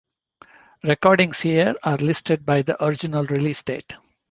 [0.83, 3.93] Recordings here are listed by their original release date.